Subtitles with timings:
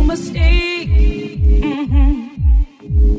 [0.00, 0.88] no mistake.
[1.62, 3.18] Mm-hmm.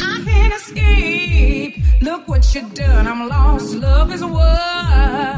[0.00, 1.76] I can't escape.
[2.02, 3.06] Look what you've done.
[3.06, 3.74] I'm lost.
[3.74, 5.33] Love is what.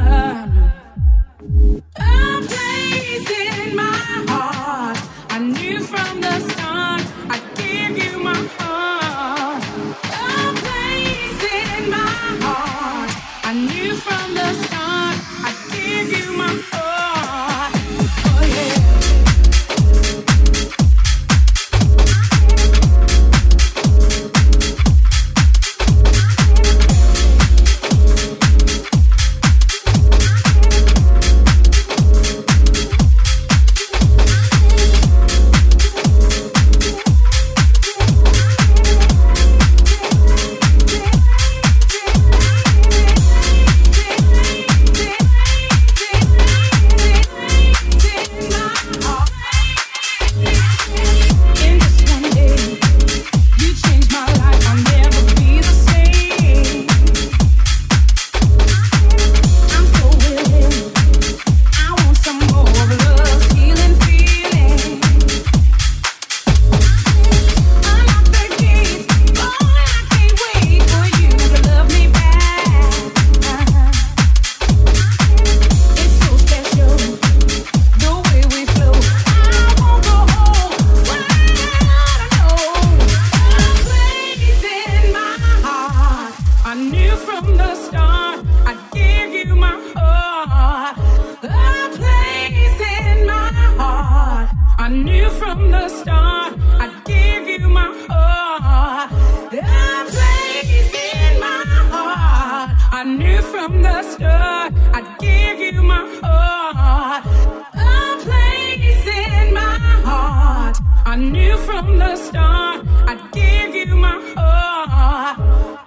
[94.86, 99.10] I knew from the start I'd give you my heart.
[99.10, 102.70] a place in my heart.
[102.92, 107.26] I knew from the start I'd give you my heart.
[107.74, 109.76] A place in my
[110.06, 110.76] heart.
[111.04, 115.36] I knew from the start I'd give you my heart.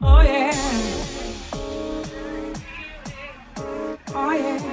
[0.01, 0.51] Oh yeah.
[4.13, 4.68] Oh yeah.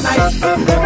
[0.00, 0.79] Give